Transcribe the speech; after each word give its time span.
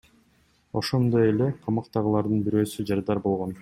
Ошондой 0.81 1.29
эле 1.33 1.51
камактагылардын 1.69 2.45
бирөөсү 2.49 2.91
жарадар 2.93 3.27
болгон. 3.33 3.59